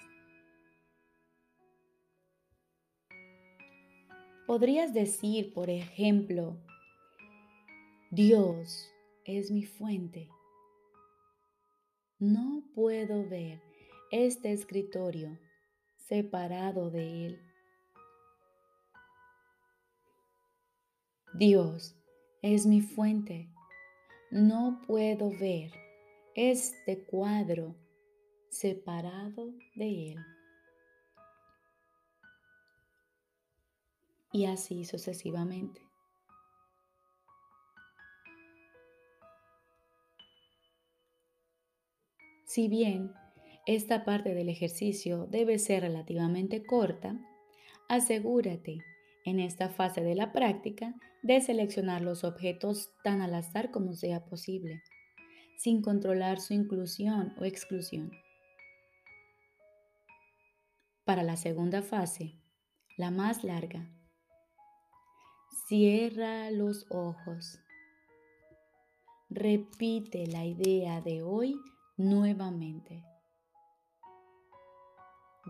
Podrías 4.45 4.93
decir, 4.93 5.53
por 5.53 5.69
ejemplo, 5.69 6.57
Dios 8.09 8.91
es 9.37 9.51
mi 9.51 9.63
fuente. 9.63 10.29
No 12.19 12.63
puedo 12.75 13.27
ver 13.27 13.61
este 14.11 14.51
escritorio 14.51 15.39
separado 15.97 16.89
de 16.89 17.25
Él. 17.25 17.41
Dios 21.33 21.95
es 22.41 22.65
mi 22.65 22.81
fuente. 22.81 23.49
No 24.29 24.81
puedo 24.85 25.29
ver 25.29 25.71
este 26.35 27.03
cuadro 27.05 27.75
separado 28.49 29.53
de 29.75 30.11
Él. 30.11 30.19
Y 34.33 34.45
así 34.45 34.85
sucesivamente. 34.85 35.90
Si 42.53 42.67
bien 42.67 43.13
esta 43.65 44.03
parte 44.03 44.33
del 44.33 44.49
ejercicio 44.49 45.25
debe 45.25 45.57
ser 45.57 45.83
relativamente 45.83 46.65
corta, 46.65 47.17
asegúrate 47.87 48.79
en 49.23 49.39
esta 49.39 49.69
fase 49.69 50.01
de 50.01 50.15
la 50.15 50.33
práctica 50.33 50.93
de 51.23 51.39
seleccionar 51.39 52.01
los 52.01 52.25
objetos 52.25 52.91
tan 53.05 53.21
al 53.21 53.35
azar 53.35 53.71
como 53.71 53.93
sea 53.93 54.25
posible, 54.25 54.83
sin 55.55 55.81
controlar 55.81 56.41
su 56.41 56.53
inclusión 56.53 57.33
o 57.39 57.45
exclusión. 57.45 58.11
Para 61.05 61.23
la 61.23 61.37
segunda 61.37 61.81
fase, 61.81 62.35
la 62.97 63.11
más 63.11 63.45
larga, 63.45 63.89
cierra 65.69 66.51
los 66.51 66.85
ojos. 66.89 67.61
Repite 69.29 70.27
la 70.27 70.43
idea 70.43 70.99
de 70.99 71.21
hoy 71.21 71.55
nuevamente. 71.97 73.03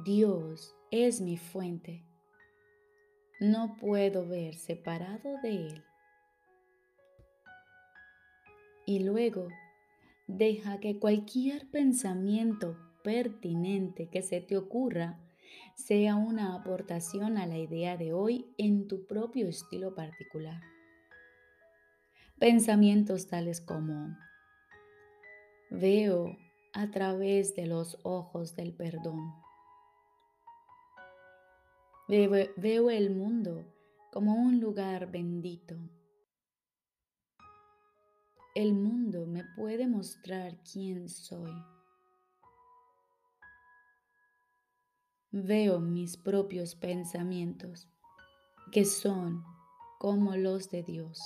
Dios 0.05 0.75
es 0.89 1.21
mi 1.21 1.37
fuente. 1.37 2.03
No 3.39 3.75
puedo 3.79 4.27
ver 4.27 4.55
separado 4.55 5.37
de 5.41 5.67
Él. 5.67 5.83
Y 8.85 8.99
luego, 9.03 9.47
deja 10.27 10.79
que 10.79 10.99
cualquier 10.99 11.69
pensamiento 11.69 12.77
pertinente 13.03 14.09
que 14.09 14.21
se 14.21 14.41
te 14.41 14.57
ocurra 14.57 15.19
sea 15.75 16.15
una 16.15 16.55
aportación 16.55 17.37
a 17.37 17.45
la 17.45 17.57
idea 17.57 17.97
de 17.97 18.13
hoy 18.13 18.53
en 18.57 18.87
tu 18.87 19.05
propio 19.07 19.47
estilo 19.47 19.95
particular. 19.95 20.61
Pensamientos 22.39 23.27
tales 23.27 23.61
como, 23.61 24.17
Veo 25.73 26.37
a 26.73 26.91
través 26.91 27.55
de 27.55 27.65
los 27.65 27.97
ojos 28.03 28.57
del 28.57 28.73
perdón. 28.73 29.33
Veo, 32.09 32.89
el 32.89 33.09
mundo 33.09 33.65
como 34.11 34.35
un 34.35 34.59
lugar 34.59 35.09
bendito. 35.09 35.77
El 38.53 38.73
mundo 38.73 39.25
me 39.25 39.45
puede 39.55 39.87
mostrar 39.87 40.61
quién 40.69 41.07
soy. 41.07 41.53
Veo 45.31 45.79
mis 45.79 46.17
propios 46.17 46.75
pensamientos, 46.75 47.87
que 48.73 48.83
son 48.83 49.45
como 49.99 50.35
los 50.35 50.69
de 50.69 50.83
Dios. 50.83 51.21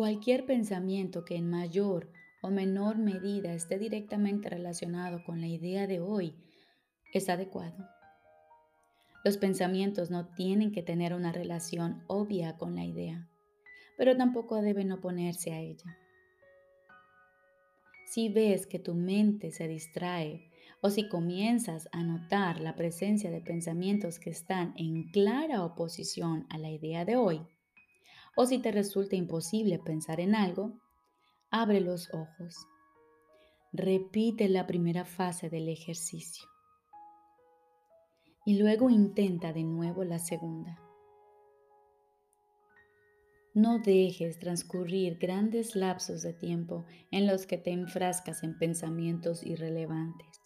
Cualquier 0.00 0.46
pensamiento 0.46 1.26
que 1.26 1.36
en 1.36 1.50
mayor 1.50 2.10
o 2.40 2.48
menor 2.48 2.96
medida 2.96 3.52
esté 3.52 3.78
directamente 3.78 4.48
relacionado 4.48 5.22
con 5.24 5.42
la 5.42 5.46
idea 5.46 5.86
de 5.86 6.00
hoy 6.00 6.34
es 7.12 7.28
adecuado. 7.28 7.86
Los 9.24 9.36
pensamientos 9.36 10.10
no 10.10 10.32
tienen 10.34 10.72
que 10.72 10.82
tener 10.82 11.12
una 11.12 11.32
relación 11.32 12.02
obvia 12.06 12.56
con 12.56 12.76
la 12.76 12.86
idea, 12.86 13.28
pero 13.98 14.16
tampoco 14.16 14.62
deben 14.62 14.90
oponerse 14.90 15.52
a 15.52 15.60
ella. 15.60 15.98
Si 18.06 18.30
ves 18.30 18.66
que 18.66 18.78
tu 18.78 18.94
mente 18.94 19.50
se 19.50 19.68
distrae 19.68 20.50
o 20.80 20.88
si 20.88 21.10
comienzas 21.10 21.90
a 21.92 22.02
notar 22.02 22.62
la 22.62 22.74
presencia 22.74 23.30
de 23.30 23.42
pensamientos 23.42 24.18
que 24.18 24.30
están 24.30 24.72
en 24.78 25.10
clara 25.10 25.62
oposición 25.62 26.46
a 26.48 26.56
la 26.56 26.70
idea 26.70 27.04
de 27.04 27.16
hoy, 27.16 27.46
o 28.36 28.46
si 28.46 28.58
te 28.58 28.72
resulta 28.72 29.16
imposible 29.16 29.78
pensar 29.78 30.20
en 30.20 30.34
algo, 30.34 30.78
abre 31.50 31.80
los 31.80 32.12
ojos. 32.14 32.66
Repite 33.72 34.48
la 34.48 34.66
primera 34.66 35.04
fase 35.04 35.48
del 35.48 35.68
ejercicio. 35.68 36.48
Y 38.44 38.58
luego 38.58 38.90
intenta 38.90 39.52
de 39.52 39.64
nuevo 39.64 40.04
la 40.04 40.18
segunda. 40.18 40.80
No 43.52 43.80
dejes 43.80 44.38
transcurrir 44.38 45.18
grandes 45.18 45.74
lapsos 45.74 46.22
de 46.22 46.32
tiempo 46.32 46.84
en 47.10 47.26
los 47.26 47.46
que 47.46 47.58
te 47.58 47.72
enfrascas 47.72 48.44
en 48.44 48.56
pensamientos 48.56 49.44
irrelevantes. 49.44 50.40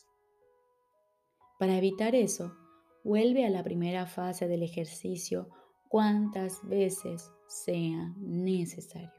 Para 1.59 1.77
evitar 1.77 2.15
eso, 2.15 2.57
vuelve 3.05 3.45
a 3.45 3.51
la 3.51 3.63
primera 3.63 4.07
fase 4.07 4.49
del 4.49 4.63
ejercicio 4.63 5.51
cuantas 5.95 6.59
veces 6.69 7.33
sea 7.47 8.13
necesario. 8.17 9.13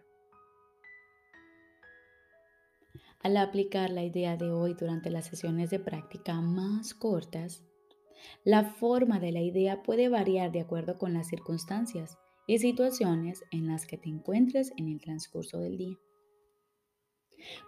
Al 3.21 3.37
aplicar 3.37 3.89
la 3.91 4.03
idea 4.03 4.35
de 4.35 4.51
hoy 4.51 4.73
durante 4.73 5.09
las 5.09 5.27
sesiones 5.27 5.69
de 5.69 5.79
práctica 5.79 6.41
más 6.41 6.93
cortas, 6.93 7.63
la 8.43 8.65
forma 8.65 9.21
de 9.21 9.31
la 9.31 9.39
idea 9.39 9.83
puede 9.83 10.09
variar 10.09 10.51
de 10.51 10.59
acuerdo 10.59 10.97
con 10.97 11.13
las 11.13 11.27
circunstancias 11.27 12.17
y 12.45 12.59
situaciones 12.59 13.45
en 13.51 13.67
las 13.67 13.85
que 13.85 13.97
te 13.97 14.09
encuentres 14.09 14.73
en 14.75 14.89
el 14.89 14.99
transcurso 14.99 15.61
del 15.61 15.77
día. 15.77 15.97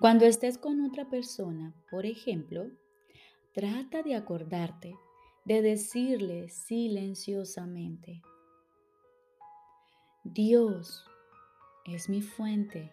Cuando 0.02 0.26
estés 0.26 0.58
con 0.58 0.82
otra 0.82 1.10
persona, 1.10 1.74
por 1.89 2.06
ejemplo, 2.06 2.70
trata 3.54 4.04
de 4.04 4.15
acordarte 4.15 4.98
de 5.46 5.62
decirle 5.62 6.50
silenciosamente, 6.50 8.22
Dios 10.33 11.05
es 11.85 12.09
mi 12.09 12.21
fuente. 12.21 12.91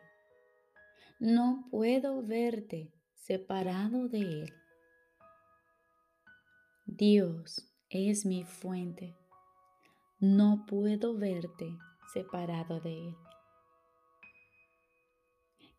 No 1.18 1.66
puedo 1.68 2.22
verte 2.22 2.92
separado 3.12 4.08
de 4.08 4.20
Él. 4.20 4.52
Dios 6.86 7.74
es 7.90 8.24
mi 8.24 8.44
fuente. 8.44 9.16
No 10.20 10.64
puedo 10.68 11.16
verte 11.16 11.76
separado 12.12 12.78
de 12.80 13.08
Él. 13.08 13.16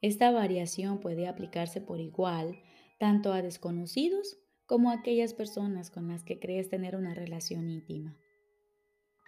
Esta 0.01 0.31
variación 0.31 0.99
puede 0.99 1.29
aplicarse 1.29 1.79
por 1.79 2.01
igual 2.01 2.61
tanto 2.99 3.31
a 3.31 3.41
desconocidos 3.41 4.37
como 4.65 4.91
a 4.91 4.95
aquellas 4.95 5.33
personas 5.33 5.89
con 5.89 6.09
las 6.09 6.25
que 6.25 6.37
crees 6.37 6.67
tener 6.67 6.97
una 6.97 7.13
relación 7.13 7.69
íntima. 7.69 8.17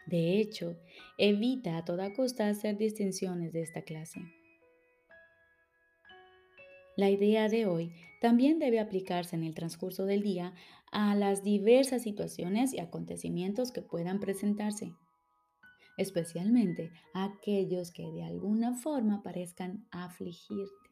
De 0.07 0.39
hecho, 0.39 0.77
evita 1.17 1.77
a 1.77 1.85
toda 1.85 2.13
costa 2.13 2.47
hacer 2.47 2.77
distinciones 2.77 3.51
de 3.51 3.61
esta 3.61 3.81
clase. 3.81 4.21
La 6.95 7.09
idea 7.09 7.49
de 7.49 7.65
hoy 7.65 7.93
también 8.21 8.57
debe 8.57 8.79
aplicarse 8.79 9.35
en 9.35 9.43
el 9.43 9.53
transcurso 9.53 10.05
del 10.05 10.23
día 10.23 10.53
a 10.91 11.13
las 11.13 11.43
diversas 11.43 12.03
situaciones 12.03 12.73
y 12.73 12.79
acontecimientos 12.79 13.71
que 13.71 13.81
puedan 13.81 14.19
presentarse, 14.19 14.93
especialmente 15.97 16.91
a 17.13 17.25
aquellos 17.25 17.91
que 17.91 18.09
de 18.11 18.23
alguna 18.23 18.73
forma 18.73 19.21
parezcan 19.21 19.85
afligirte. 19.91 20.89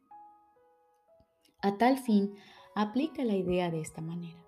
A 1.62 1.78
tal 1.78 1.98
fin, 1.98 2.36
aplica 2.76 3.24
la 3.24 3.36
idea 3.36 3.72
de 3.72 3.80
esta 3.80 4.02
manera. 4.02 4.46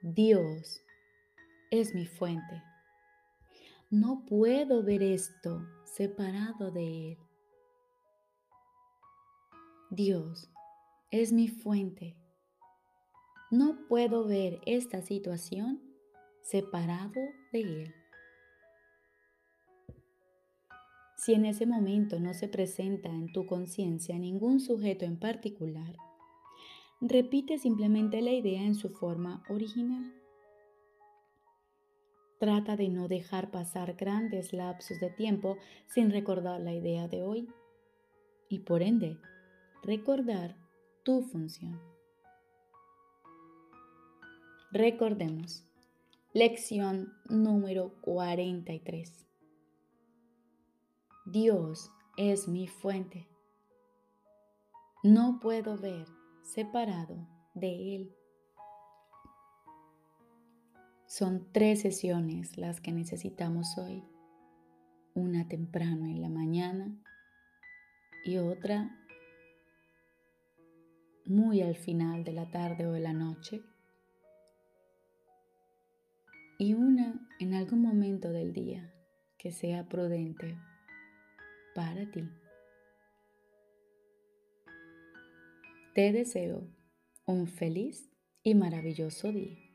Dios 0.00 0.80
es 1.72 1.94
mi 1.94 2.04
fuente. 2.04 2.62
No 3.88 4.26
puedo 4.26 4.82
ver 4.82 5.02
esto 5.02 5.66
separado 5.84 6.70
de 6.70 7.12
Él. 7.12 7.18
Dios 9.90 10.50
es 11.10 11.32
mi 11.32 11.48
fuente. 11.48 12.14
No 13.50 13.86
puedo 13.88 14.26
ver 14.26 14.60
esta 14.66 15.00
situación 15.00 15.80
separado 16.42 17.22
de 17.52 17.60
Él. 17.60 17.94
Si 21.16 21.32
en 21.32 21.46
ese 21.46 21.64
momento 21.64 22.20
no 22.20 22.34
se 22.34 22.48
presenta 22.48 23.08
en 23.08 23.32
tu 23.32 23.46
conciencia 23.46 24.18
ningún 24.18 24.60
sujeto 24.60 25.06
en 25.06 25.18
particular, 25.18 25.96
repite 27.00 27.56
simplemente 27.56 28.20
la 28.20 28.32
idea 28.32 28.62
en 28.62 28.74
su 28.74 28.90
forma 28.90 29.42
original. 29.48 30.21
Trata 32.42 32.74
de 32.74 32.88
no 32.88 33.06
dejar 33.06 33.52
pasar 33.52 33.94
grandes 33.94 34.52
lapsos 34.52 34.98
de 34.98 35.10
tiempo 35.10 35.58
sin 35.86 36.10
recordar 36.10 36.60
la 36.60 36.72
idea 36.72 37.06
de 37.06 37.22
hoy 37.22 37.48
y 38.48 38.58
por 38.58 38.82
ende 38.82 39.16
recordar 39.84 40.56
tu 41.04 41.22
función. 41.22 41.80
Recordemos, 44.72 45.64
lección 46.32 47.12
número 47.28 47.92
43. 48.00 49.24
Dios 51.26 51.92
es 52.16 52.48
mi 52.48 52.66
fuente. 52.66 53.28
No 55.04 55.38
puedo 55.40 55.78
ver 55.78 56.08
separado 56.42 57.24
de 57.54 57.94
Él. 57.94 58.16
Son 61.14 61.52
tres 61.52 61.82
sesiones 61.82 62.56
las 62.56 62.80
que 62.80 62.90
necesitamos 62.90 63.76
hoy. 63.76 64.02
Una 65.12 65.46
temprano 65.46 66.06
en 66.06 66.22
la 66.22 66.30
mañana 66.30 66.90
y 68.24 68.38
otra 68.38 68.98
muy 71.26 71.60
al 71.60 71.76
final 71.76 72.24
de 72.24 72.32
la 72.32 72.50
tarde 72.50 72.86
o 72.86 72.92
de 72.92 73.00
la 73.00 73.12
noche. 73.12 73.60
Y 76.58 76.72
una 76.72 77.28
en 77.40 77.52
algún 77.52 77.82
momento 77.82 78.32
del 78.32 78.54
día 78.54 78.90
que 79.36 79.52
sea 79.52 79.86
prudente 79.90 80.56
para 81.74 82.10
ti. 82.10 82.26
Te 85.94 86.10
deseo 86.10 86.66
un 87.26 87.48
feliz 87.48 88.10
y 88.42 88.54
maravilloso 88.54 89.30
día. 89.30 89.71